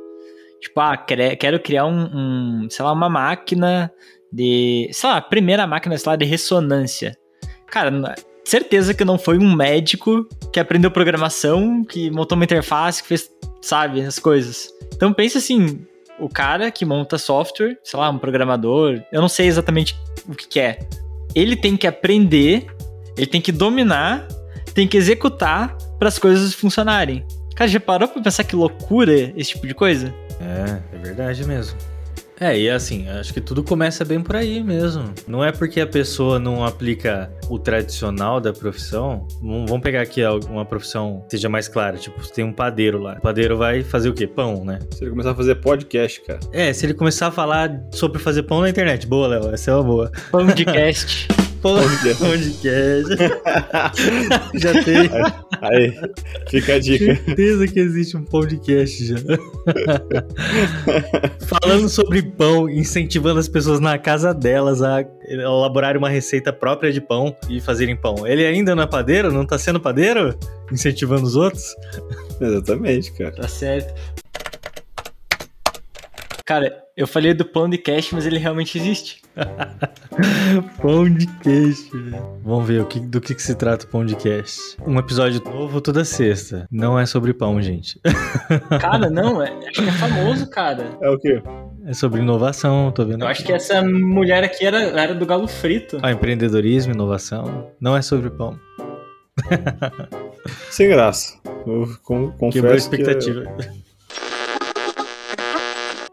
[0.63, 3.93] Tipo, ah, quero criar um, um sei lá, uma máquina
[4.33, 7.19] de, sei lá, a primeira máquina, sei lá, de ressonância.
[7.67, 13.09] Cara, certeza que não foi um médico que aprendeu programação, que montou uma interface, que
[13.09, 13.29] fez,
[13.61, 14.71] sabe, as coisas.
[14.95, 15.85] Então pensa assim,
[16.17, 19.99] o cara que monta software, sei lá, um programador, eu não sei exatamente
[20.29, 20.79] o que, que é.
[21.35, 22.67] Ele tem que aprender,
[23.17, 24.29] ele tem que dominar,
[24.73, 27.27] tem que executar para as coisas funcionarem.
[27.57, 30.15] Cara, já parou pra pensar que loucura esse tipo de coisa?
[30.43, 31.77] É, é verdade mesmo.
[32.43, 35.05] É, e assim, acho que tudo começa bem por aí mesmo.
[35.29, 39.29] Não é porque a pessoa não aplica o tradicional da profissão.
[39.41, 41.97] Vamos pegar aqui uma profissão que seja mais clara.
[41.97, 43.15] Tipo, tem um padeiro lá.
[43.15, 44.27] O padeiro vai fazer o quê?
[44.27, 44.81] Pão, né?
[44.91, 46.41] Se ele começar a fazer podcast, cara.
[46.53, 49.07] É, se ele começar a falar sobre fazer pão na internet.
[49.07, 50.13] Boa, Léo, essa é uma boa.
[50.33, 51.29] Pão de cast.
[51.63, 53.15] Podcast.
[54.59, 55.09] já tem.
[55.61, 55.97] Aí,
[56.51, 57.15] fica a dica.
[57.15, 59.17] Certeza que existe um podcast já.
[61.47, 67.01] Falando sobre pão, incentivando as pessoas na casa delas a elaborarem uma receita própria de
[67.01, 68.27] pão e fazerem pão.
[68.27, 69.31] Ele ainda não é padeiro?
[69.33, 70.37] Não tá sendo padeiro?
[70.71, 71.77] Incentivando os outros?
[72.41, 73.31] Exatamente, cara.
[73.31, 73.95] Tá certo.
[76.45, 79.22] Cara, eu falei do pão de queijo, mas ele realmente existe.
[80.81, 81.91] pão de queijo.
[82.43, 84.77] Vamos ver o que, do que, que, se trata o pão de queijo.
[84.87, 86.67] Um episódio novo toda sexta.
[86.71, 88.01] Não é sobre pão, gente.
[88.81, 90.99] cara, não, é, acho que é famoso, cara.
[91.01, 91.43] É o quê?
[91.85, 93.23] É sobre inovação, tô vendo.
[93.25, 95.99] Eu acho que essa mulher aqui era, era do galo frito.
[96.03, 97.71] Ah, empreendedorismo, inovação.
[97.81, 98.59] Não é sobre pão.
[100.71, 101.39] Sem graça.
[101.67, 103.45] Eu confesso Quebrou a expectativa.
[103.57, 103.92] Que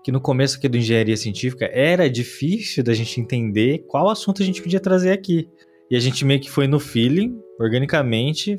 [0.10, 4.45] que no começo aqui do Engenharia Científica era difícil da gente entender qual assunto a
[4.45, 5.48] gente podia trazer aqui.
[5.88, 8.58] E a gente meio que foi no feeling, organicamente,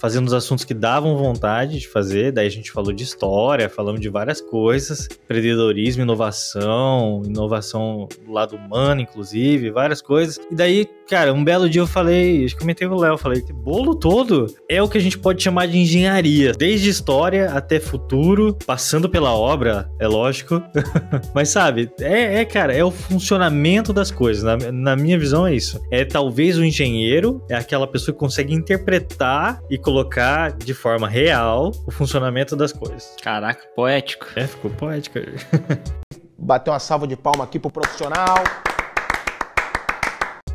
[0.00, 2.32] fazendo os assuntos que davam vontade de fazer.
[2.32, 8.56] Daí a gente falou de história, falamos de várias coisas, empreendedorismo, inovação, inovação do lado
[8.56, 10.40] humano, inclusive, várias coisas.
[10.50, 13.42] E daí, cara, um belo dia eu falei, acho que comentei com o Léo, falei
[13.42, 17.80] que bolo todo é o que a gente pode chamar de engenharia, desde história até
[17.80, 20.62] futuro, passando pela obra, é lógico.
[21.34, 24.44] Mas sabe, é, é, cara, é o funcionamento das coisas.
[24.44, 25.82] Na, na minha visão é isso.
[25.90, 31.72] É talvez o engenheiro, é aquela pessoa que consegue interpretar e colocar de forma real
[31.88, 33.16] o funcionamento das coisas.
[33.20, 34.28] Caraca, poético.
[34.36, 35.18] É, ficou poético.
[36.38, 38.44] Bater uma salva de palma aqui pro profissional.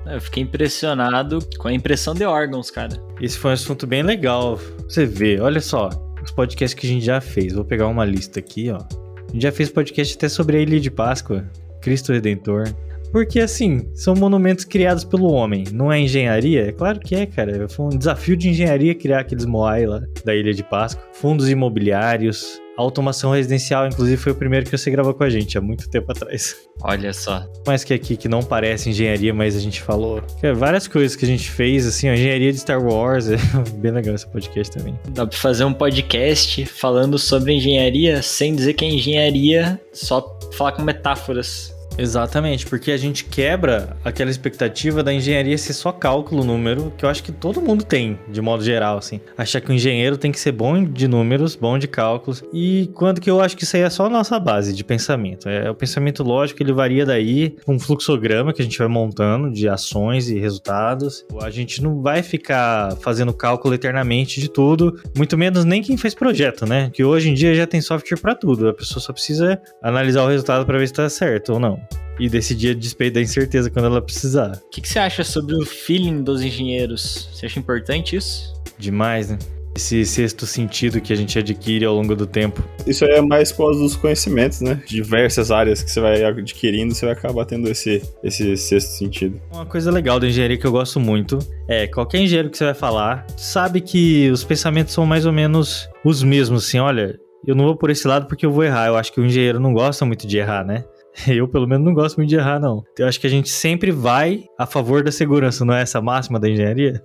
[0.05, 3.01] Eu fiquei impressionado com a impressão de órgãos, cara.
[3.19, 4.59] Esse foi um assunto bem legal.
[4.87, 5.89] Você vê, olha só,
[6.23, 7.53] os podcasts que a gente já fez.
[7.53, 8.77] Vou pegar uma lista aqui, ó.
[8.77, 11.49] A gente já fez podcast até sobre a Ilha de Páscoa,
[11.81, 12.65] Cristo Redentor.
[13.11, 16.67] Porque, assim, são monumentos criados pelo homem, não é engenharia?
[16.67, 17.67] É claro que é, cara.
[17.69, 21.07] Foi um desafio de engenharia criar aqueles Moai lá da Ilha de Páscoa.
[21.13, 25.61] Fundos imobiliários, automação residencial, inclusive, foi o primeiro que você gravou com a gente há
[25.61, 26.55] muito tempo atrás.
[26.81, 27.45] Olha só.
[27.65, 30.21] Mas que aqui que não parece engenharia, mas a gente falou.
[30.41, 33.29] É várias coisas que a gente fez, assim, a engenharia de Star Wars.
[33.29, 33.37] É
[33.77, 34.97] bem legal esse podcast também.
[35.09, 40.73] Dá pra fazer um podcast falando sobre engenharia sem dizer que é engenharia, só falar
[40.73, 41.74] com metáforas.
[41.97, 47.09] Exatamente, porque a gente quebra aquela expectativa da engenharia ser só cálculo, número, que eu
[47.09, 49.21] acho que todo mundo tem, de modo geral, assim.
[49.37, 53.21] Achar que o engenheiro tem que ser bom de números, bom de cálculos, e quando
[53.21, 55.47] que eu acho que isso aí é só a nossa base de pensamento.
[55.47, 59.67] É o pensamento lógico, ele varia daí, um fluxograma que a gente vai montando de
[59.69, 61.25] ações e resultados.
[61.41, 66.13] A gente não vai ficar fazendo cálculo eternamente de tudo, muito menos nem quem fez
[66.13, 66.89] projeto, né?
[66.93, 70.27] Que hoje em dia já tem software para tudo, a pessoa só precisa analisar o
[70.27, 71.84] resultado para ver se tá certo ou não
[72.19, 74.61] e decidir a despeito da incerteza quando ela precisar.
[74.65, 77.29] O que, que você acha sobre o feeling dos engenheiros?
[77.33, 78.53] Você acha importante isso?
[78.77, 79.37] Demais, né?
[79.75, 82.63] Esse sexto sentido que a gente adquire ao longo do tempo.
[82.87, 84.81] Isso aí é mais por causa dos conhecimentos, né?
[84.87, 89.41] Diversas áreas que você vai adquirindo, você vai acabar tendo esse, esse sexto sentido.
[89.51, 92.73] Uma coisa legal da engenharia que eu gosto muito é qualquer engenheiro que você vai
[92.73, 97.19] falar sabe que os pensamentos são mais ou menos os mesmos, assim, olha.
[97.45, 98.87] Eu não vou por esse lado porque eu vou errar.
[98.87, 100.83] Eu acho que o engenheiro não gosta muito de errar, né?
[101.27, 102.83] Eu, pelo menos, não gosto muito de errar, não.
[102.97, 106.39] Eu acho que a gente sempre vai a favor da segurança, não é essa máxima
[106.39, 107.01] da engenharia?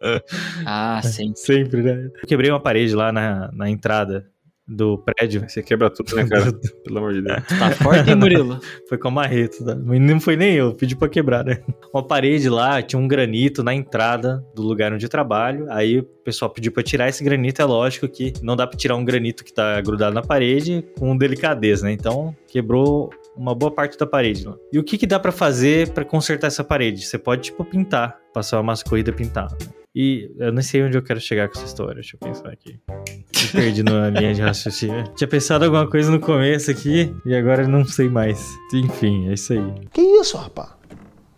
[0.64, 1.32] Ah, sim.
[1.34, 2.08] sempre, né?
[2.22, 4.26] Eu quebrei uma parede lá na, na entrada
[4.68, 5.48] do prédio.
[5.48, 6.52] Você quebra tudo, né, cara?
[6.84, 7.42] Pelo amor de Deus.
[7.58, 8.60] Tá forte, hein, Murilo?
[8.88, 9.74] Foi com a marreta, tá?
[9.74, 11.58] mas não foi nem eu, pedi pra quebrar, né?
[11.92, 16.04] Uma parede lá, tinha um granito na entrada do lugar onde eu trabalho, aí o
[16.04, 19.44] pessoal pediu pra tirar esse granito, é lógico que não dá pra tirar um granito
[19.44, 21.92] que tá grudado na parede com delicadeza, né?
[21.92, 24.56] Então, quebrou uma boa parte da parede lá.
[24.72, 27.06] E o que que dá pra fazer pra consertar essa parede?
[27.06, 29.77] Você pode, tipo, pintar, passar uma massa corrida e pintar, né?
[29.94, 32.78] E eu não sei onde eu quero chegar com essa história, deixa eu pensar aqui.
[32.88, 35.04] Me perdi na linha de raciocínio.
[35.14, 38.46] Tinha pensado alguma coisa no começo aqui e agora não sei mais.
[38.72, 39.88] Enfim, é isso aí.
[39.92, 40.70] Que isso, rapaz?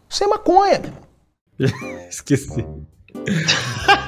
[0.09, 1.69] Isso é maconha, meu.
[2.09, 2.65] Esqueci.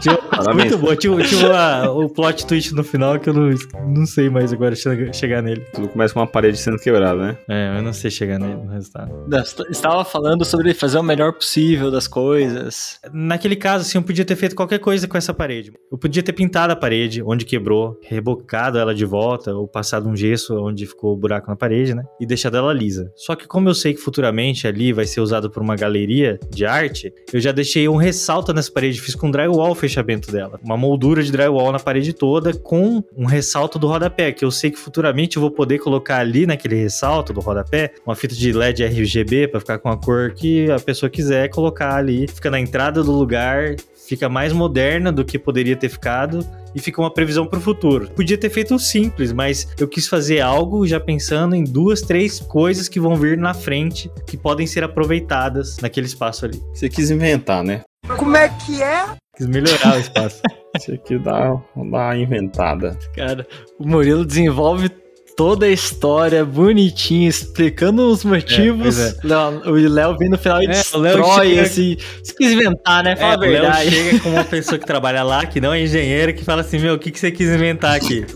[0.00, 0.18] Tinha,
[0.54, 0.94] muito bom.
[0.96, 3.50] Tinha, tinha uma- o plot twist no final que eu não,
[3.88, 5.60] não sei mais agora che- chegar nele.
[5.72, 7.38] Tudo começa com uma parede sendo quebrada, né?
[7.48, 9.12] É, eu não sei chegar nele no resultado.
[9.28, 12.98] Você Estava falando sobre fazer o melhor possível das coisas.
[13.12, 15.72] Naquele caso, assim, eu podia ter feito qualquer coisa com essa parede.
[15.90, 20.16] Eu podia ter pintado a parede onde quebrou, rebocado ela de volta, ou passado um
[20.16, 22.02] gesso onde ficou o buraco na parede, né?
[22.20, 23.10] E deixado ela lisa.
[23.16, 26.64] Só que como eu sei que futuramente ali vai ser usado por uma galeria de
[26.64, 30.58] arte, eu já deixei um ressalto nessa parede, fiz com drywall o fechamento dela.
[30.62, 34.70] Uma moldura de drywall na parede toda com um ressalto do rodapé, que eu sei
[34.70, 38.84] que futuramente eu vou poder colocar ali naquele ressalto do rodapé uma fita de LED
[38.84, 42.26] RGB para ficar com a cor que a pessoa quiser colocar ali.
[42.28, 43.76] Fica na entrada do lugar,
[44.06, 48.10] fica mais moderna do que poderia ter ficado e fica uma previsão para o futuro.
[48.10, 52.88] Podia ter feito simples, mas eu quis fazer algo já pensando em duas, três coisas
[52.88, 56.62] que vão vir na frente que podem ser aproveitadas naquele espaço ali.
[56.72, 57.82] Você quis inventar, né?
[58.06, 59.04] Como é que é?
[59.36, 60.40] Quis melhorar o espaço.
[61.06, 62.98] Quis dar dar uma inventada.
[63.14, 63.46] Cara,
[63.78, 64.90] o Murilo desenvolve
[65.36, 68.98] toda a história bonitinha, explicando os motivos.
[68.98, 71.96] É, Não, o Léo vem no final e É, o Léo destrói, chega- assim.
[72.22, 73.16] Você quis inventar, né?
[73.16, 73.90] Fala É, a o Léo verdade.
[73.90, 76.94] chega com uma pessoa que trabalha lá, que não é engenheiro, que fala assim: Meu,
[76.94, 78.26] o que, que você quis inventar aqui?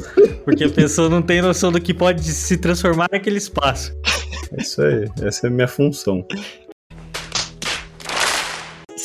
[0.44, 3.92] Porque a pessoa não tem noção do que pode se transformar naquele espaço.
[4.56, 5.06] É isso aí.
[5.22, 6.24] Essa é a minha função.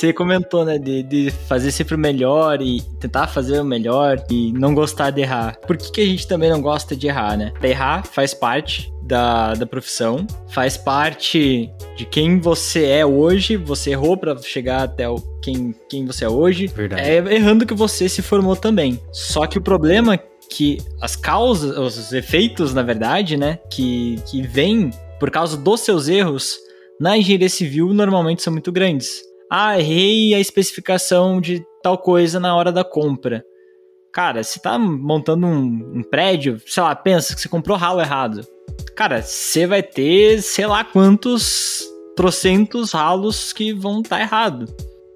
[0.02, 4.52] Você comentou, né, de, de fazer sempre o melhor e tentar fazer o melhor e
[4.54, 5.60] não gostar de errar.
[5.68, 7.54] Por que, que a gente também não gosta de errar, né?
[7.62, 14.18] Errar faz parte da, da profissão, faz parte de quem você é hoje, você errou
[14.18, 16.66] para chegar até o quem, quem você é hoje.
[16.66, 17.02] Verdade.
[17.04, 19.00] É errando que você se formou também.
[19.12, 24.42] Só que o problema é que as causas, os efeitos, na verdade, né, que, que
[24.42, 26.58] vêm por causa dos seus erros,
[27.00, 29.31] na engenharia civil normalmente são muito grandes.
[29.54, 33.44] Ah, errei a especificação de tal coisa na hora da compra.
[34.14, 38.48] Cara, você tá montando um, um prédio, sei lá, pensa que você comprou ralo errado.
[38.96, 41.84] Cara, você vai ter, sei lá quantos
[42.16, 44.66] trocentos ralos que vão estar tá errado.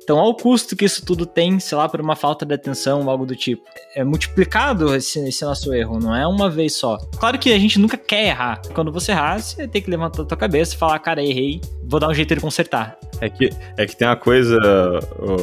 [0.05, 3.25] Então, ao custo que isso tudo tem, sei lá, por uma falta de atenção, algo
[3.25, 3.63] do tipo.
[3.95, 6.97] É multiplicado esse, esse, nosso erro, não é uma vez só.
[7.17, 8.61] Claro que a gente nunca quer errar.
[8.75, 11.99] Quando você errar, você tem que levantar a tua cabeça e falar, cara, errei, vou
[11.99, 12.99] dar um jeito de consertar.
[13.19, 14.59] É que, é que tem uma coisa,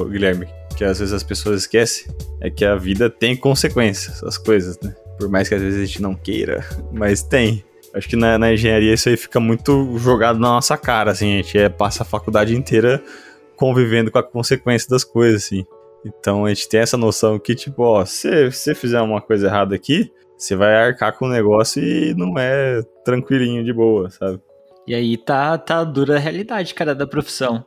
[0.08, 0.46] Guilherme,
[0.76, 2.06] que às vezes as pessoas esquecem,
[2.40, 4.94] é que a vida tem consequências, as coisas, né?
[5.18, 7.64] Por mais que às vezes a gente não queira, mas tem.
[7.92, 11.36] Acho que na, na engenharia isso aí fica muito jogado na nossa cara, assim, a
[11.42, 13.02] gente é, passa a faculdade inteira
[13.62, 15.64] convivendo com a consequência das coisas, assim.
[16.04, 19.72] Então a gente tem essa noção que, tipo, ó, se você fizer uma coisa errada
[19.72, 24.40] aqui, você vai arcar com o negócio e não é tranquilinho de boa, sabe?
[24.84, 27.64] E aí tá, tá dura a realidade, cara, da profissão.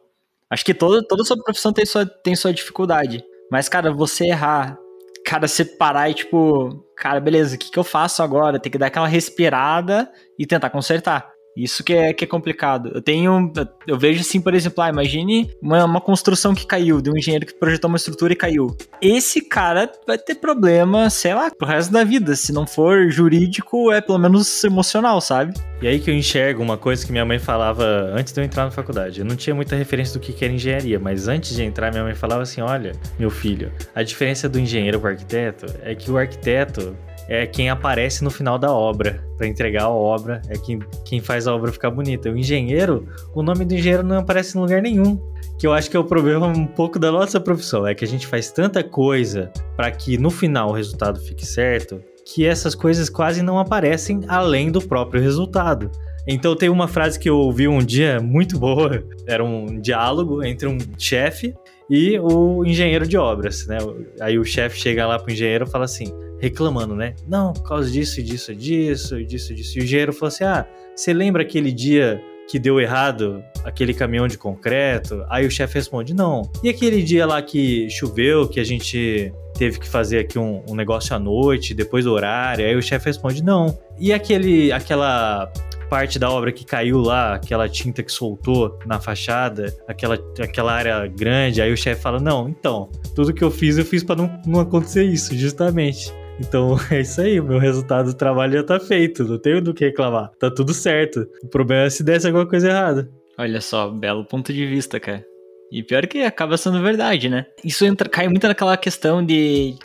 [0.49, 3.23] Acho que toda, toda sua profissão tem sua, tem sua dificuldade.
[3.49, 4.77] Mas, cara, você errar,
[5.25, 8.59] cara, você parar e tipo, cara, beleza, o que, que eu faço agora?
[8.59, 11.34] Tem que dar aquela respirada e tentar consertar.
[11.55, 12.91] Isso que é, que é complicado.
[12.93, 13.51] Eu tenho.
[13.87, 17.45] Eu vejo assim, por exemplo, ah, imagine uma, uma construção que caiu, de um engenheiro
[17.45, 18.75] que projetou uma estrutura e caiu.
[19.01, 22.35] Esse cara vai ter problema, sei lá, pro resto da vida.
[22.35, 25.53] Se não for jurídico, é pelo menos emocional, sabe?
[25.81, 28.65] E aí que eu enxergo uma coisa que minha mãe falava antes de eu entrar
[28.65, 29.19] na faculdade.
[29.19, 32.15] Eu não tinha muita referência do que era engenharia, mas antes de entrar, minha mãe
[32.15, 36.95] falava assim: olha, meu filho, a diferença do engenheiro para arquiteto é que o arquiteto
[37.27, 41.47] é quem aparece no final da obra para entregar a obra, é quem, quem faz
[41.47, 42.29] a obra ficar bonita.
[42.29, 45.19] O engenheiro, o nome do engenheiro não aparece em lugar nenhum.
[45.57, 48.07] Que eu acho que é o problema um pouco da nossa profissão, é que a
[48.07, 53.09] gente faz tanta coisa para que no final o resultado fique certo, que essas coisas
[53.09, 55.89] quase não aparecem além do próprio resultado.
[56.27, 60.67] Então tem uma frase que eu ouvi um dia muito boa, era um diálogo entre
[60.67, 61.53] um chefe
[61.89, 63.77] e o engenheiro de obras, né?
[64.19, 67.15] Aí o chefe chega lá pro engenheiro e fala assim: reclamando, né?
[67.27, 69.77] Não, por causa disso, disso, disso, disso, disso.
[69.77, 74.27] E o engenheiro falou assim: ah, você lembra aquele dia que deu errado aquele caminhão
[74.27, 75.25] de concreto?
[75.29, 76.49] Aí o chefe responde: não.
[76.63, 80.75] E aquele dia lá que choveu, que a gente teve que fazer aqui um, um
[80.75, 82.65] negócio à noite, depois do horário?
[82.65, 83.77] Aí o chefe responde: não.
[83.97, 85.51] E aquele, aquela
[85.89, 91.07] parte da obra que caiu lá, aquela tinta que soltou na fachada, aquela, aquela área
[91.07, 94.41] grande, aí o chefe fala: Não, então, tudo que eu fiz, eu fiz para não,
[94.45, 96.13] não acontecer isso, justamente.
[96.39, 99.73] Então é isso aí, o meu resultado do trabalho já tá feito, não tenho do
[99.73, 100.31] que reclamar.
[100.39, 101.27] Tá tudo certo.
[101.43, 103.09] O problema é se desse alguma coisa errada.
[103.37, 105.25] Olha só, belo ponto de vista, cara.
[105.71, 107.45] E pior que acaba sendo verdade, né?
[107.63, 109.75] Isso entra, cai muito naquela questão de.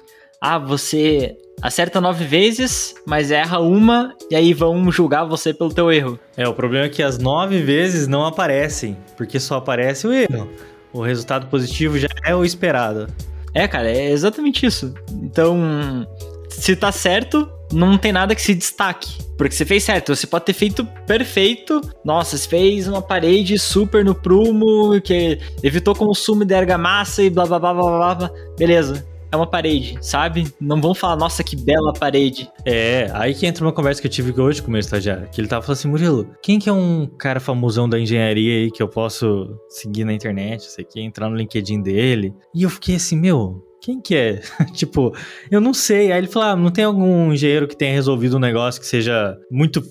[0.41, 5.93] Ah, você acerta nove vezes, mas erra uma, e aí vão julgar você pelo teu
[5.93, 6.19] erro.
[6.37, 10.49] É, o problema é que as nove vezes não aparecem, porque só aparece o erro.
[10.93, 13.07] O resultado positivo já é o esperado.
[13.55, 14.95] É, cara, é exatamente isso.
[15.23, 16.07] Então,
[16.51, 19.19] se tá certo, não tem nada que se destaque.
[19.37, 21.81] Porque você fez certo, você pode ter feito perfeito.
[22.05, 27.47] Nossa, você fez uma parede super no prumo, que evitou consumo de argamassa e blá
[27.47, 28.31] blá blá blá blá.
[28.59, 30.53] Beleza, é uma parede, sabe?
[30.61, 32.51] Não vão falar, nossa, que bela parede.
[32.67, 35.41] É, aí que entra uma conversa que eu tive hoje com o meu estagiário, que
[35.41, 38.83] ele tava falando assim, Murilo, quem que é um cara famosão da engenharia aí que
[38.83, 42.35] eu posso seguir na internet, sei que, entrar no LinkedIn dele?
[42.55, 44.41] E eu fiquei assim, meu, quem que é?
[44.75, 45.15] tipo,
[45.51, 46.13] eu não sei.
[46.13, 49.37] Aí ele falou: ah, não tem algum engenheiro que tenha resolvido um negócio que seja
[49.51, 49.83] muito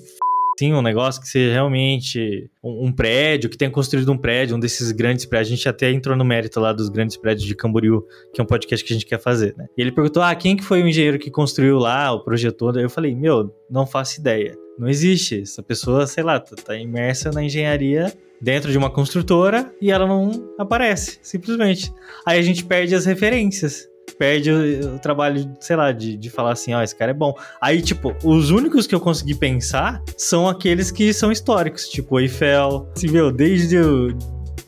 [0.59, 4.59] sim, um negócio que seja realmente um, um, prédio, que tenha construído um prédio, um
[4.59, 5.53] desses grandes prédios.
[5.53, 8.47] A gente até entrou no mérito lá dos grandes prédios de Camboriú, que é um
[8.47, 9.67] podcast que a gente quer fazer, né?
[9.77, 12.77] E ele perguntou: ah, quem que foi o engenheiro que construiu lá, o projetor?
[12.77, 14.53] Eu falei: meu, não faço ideia.
[14.79, 15.41] Não existe.
[15.41, 20.07] Essa pessoa, sei lá, tá, tá imersa na engenharia dentro de uma construtora e ela
[20.07, 21.93] não aparece, simplesmente.
[22.25, 23.89] Aí a gente perde as referências.
[24.17, 27.13] Perde o, o trabalho, sei lá, de, de falar assim, ó, oh, esse cara é
[27.13, 27.33] bom.
[27.61, 32.89] Aí, tipo, os únicos que eu consegui pensar são aqueles que são históricos, tipo Eiffel.
[32.95, 34.17] Assim, meu, desde o,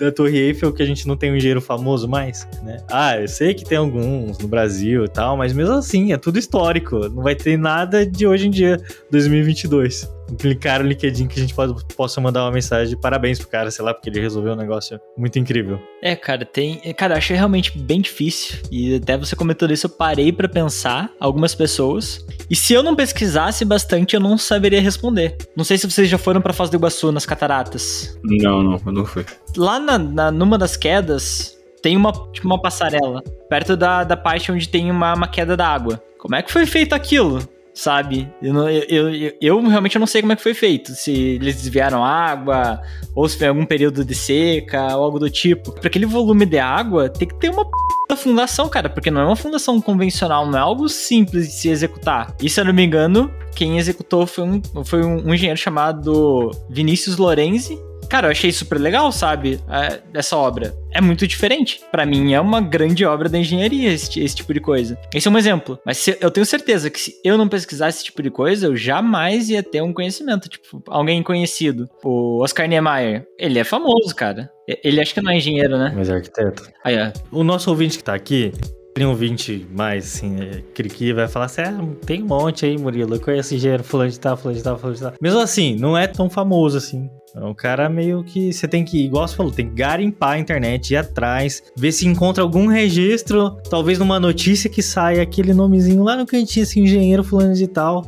[0.02, 2.78] da Torre Eiffel que a gente não tem um engenheiro famoso mais, né?
[2.90, 6.40] Ah, eu sei que tem alguns no Brasil e tal, mas mesmo assim, é tudo
[6.40, 7.08] histórico.
[7.10, 10.10] Não vai ter nada de hoje em dia, 2022.
[10.38, 13.72] Clicar no LinkedIn que a gente pode, possa mandar uma mensagem de parabéns pro cara,
[13.72, 15.80] sei lá, porque ele resolveu um negócio muito incrível.
[16.02, 16.78] É, cara, tem.
[16.94, 18.60] Cara, eu achei realmente bem difícil.
[18.72, 22.26] E até você comentou isso, eu parei para pensar algumas pessoas.
[22.50, 25.38] E se eu não pesquisasse bastante, eu não saberia responder.
[25.56, 28.18] Não sei se vocês já foram pra Foz do Iguaçu, nas cataratas.
[28.24, 29.26] Não, não, eu não fui.
[29.56, 33.24] Lá na, na, numa das quedas, tem uma, tipo, uma passarela.
[33.50, 36.02] Perto da, da parte onde tem uma, uma queda d'água.
[36.18, 37.40] Como é que foi feito aquilo?
[37.74, 38.32] Sabe?
[38.42, 40.94] Eu, não, eu, eu, eu, realmente não sei como é que foi feito.
[40.94, 42.82] Se eles desviaram água,
[43.16, 45.72] ou se foi algum período de seca, ou algo do tipo.
[45.72, 48.16] Para aquele volume de água, tem que ter uma p...
[48.16, 52.36] fundação, cara, porque não é uma fundação convencional, não é algo simples de se executar.
[52.42, 56.52] E se eu não me engano, quem executou foi um, foi um, um engenheiro chamado
[56.70, 57.80] Vinícius Lorenzi,
[58.12, 59.58] Cara, eu achei super legal, sabe?
[59.70, 60.76] É, essa obra.
[60.94, 61.80] É muito diferente.
[61.90, 65.00] Para mim, é uma grande obra da engenharia, esse, esse, tipo de coisa.
[65.16, 65.80] Esse é um exemplo.
[65.86, 68.76] Mas se, eu tenho certeza que se eu não pesquisasse esse tipo de coisa, eu
[68.76, 70.50] jamais ia ter um conhecimento.
[70.50, 71.88] Tipo, alguém conhecido.
[72.04, 73.26] O Oscar Niemeyer.
[73.40, 74.52] Ele é famoso, cara.
[74.84, 75.94] Ele acho que não é engenheiro, né?
[75.96, 76.70] Mas é arquiteto.
[76.84, 77.14] Aí, ó.
[77.32, 78.52] O nosso ouvinte que tá aqui,
[78.94, 82.78] tem um ouvinte mais assim, é, criqui, vai falar assim: ah, tem um monte aí,
[82.78, 83.16] Murilo.
[83.16, 85.14] Eu conheço engenheiro fulano de tal, fulano de tal, fulano de tal.
[85.22, 87.10] Mesmo assim, não é tão famoso assim.
[87.34, 90.40] É um cara meio que você tem que, igual você falou, tem que garimpar a
[90.40, 96.04] internet, ir atrás, ver se encontra algum registro, talvez numa notícia que saia aquele nomezinho
[96.04, 98.06] lá no cantinho, assim, engenheiro fulano de tal.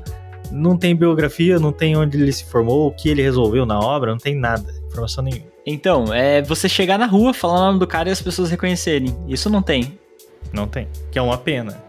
[0.52, 4.12] Não tem biografia, não tem onde ele se formou, o que ele resolveu na obra,
[4.12, 5.46] não tem nada, informação nenhuma.
[5.66, 9.16] Então, é você chegar na rua, falar o nome do cara e as pessoas reconhecerem.
[9.26, 9.98] Isso não tem.
[10.52, 10.88] Não tem.
[11.12, 11.82] Que é uma pena.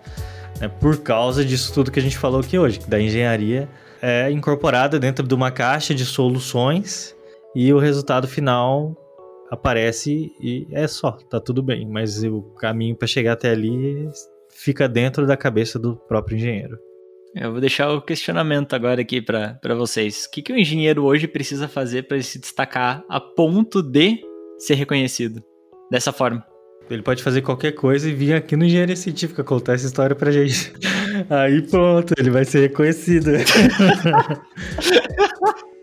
[0.60, 3.68] É por causa disso tudo que a gente falou aqui hoje, da engenharia
[4.06, 7.16] é incorporada dentro de uma caixa de soluções
[7.56, 8.94] e o resultado final
[9.50, 14.06] aparece e é só, tá tudo bem, mas o caminho para chegar até ali
[14.50, 16.78] fica dentro da cabeça do próprio engenheiro.
[17.34, 20.26] Eu vou deixar o questionamento agora aqui para vocês.
[20.26, 24.22] O que, que o engenheiro hoje precisa fazer para se destacar a ponto de
[24.58, 25.42] ser reconhecido
[25.90, 26.53] dessa forma?
[26.90, 30.30] Ele pode fazer qualquer coisa e vir aqui no Engenharia Científica contar essa história pra
[30.30, 30.72] gente.
[31.30, 33.30] Aí pronto, ele vai ser reconhecido.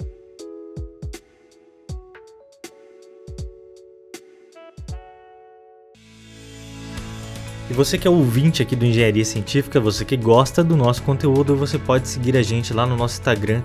[7.72, 11.56] E você que é ouvinte aqui do Engenharia Científica, você que gosta do nosso conteúdo,
[11.56, 13.64] você pode seguir a gente lá no nosso Instagram,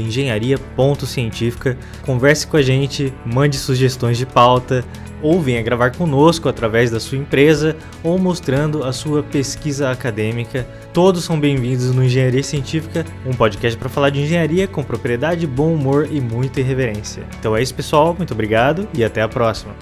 [0.00, 1.78] engenharia.científica.
[2.04, 4.84] Converse com a gente, mande sugestões de pauta,
[5.22, 10.66] ou venha gravar conosco através da sua empresa ou mostrando a sua pesquisa acadêmica.
[10.92, 15.74] Todos são bem-vindos no Engenharia Científica, um podcast para falar de engenharia com propriedade, bom
[15.74, 17.24] humor e muita irreverência.
[17.38, 18.14] Então é isso, pessoal.
[18.16, 19.74] Muito obrigado e até a próxima.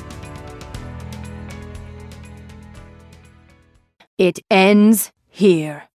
[4.20, 5.89] It ends here.